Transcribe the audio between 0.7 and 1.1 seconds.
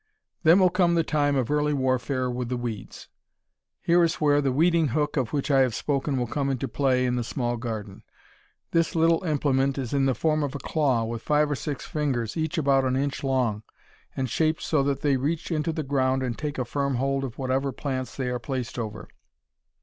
come the